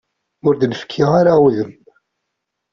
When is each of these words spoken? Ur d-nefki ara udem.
Ur 0.47 0.53
d-nefki 0.55 1.03
ara 1.19 1.33
udem. 1.45 1.71